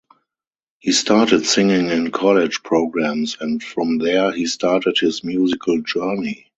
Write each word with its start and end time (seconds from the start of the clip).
He 0.79 0.93
started 0.93 1.45
singing 1.45 1.91
in 1.91 2.09
college 2.09 2.63
programs 2.63 3.37
and 3.39 3.61
from 3.61 3.99
there 3.99 4.31
he 4.31 4.47
started 4.47 4.97
his 4.97 5.23
musical 5.23 5.79
journey. 5.83 6.47